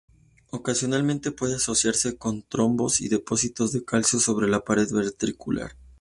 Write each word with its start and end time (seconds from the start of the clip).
Ocasionalmente, 0.49 1.31
puede 1.31 1.57
asociarse 1.57 2.17
con 2.17 2.41
trombos 2.41 3.01
y 3.01 3.07
depósitos 3.07 3.71
de 3.71 3.85
calcio 3.85 4.19
sobre 4.19 4.47
la 4.49 4.63
pared 4.65 4.91
ventricular. 4.91 5.75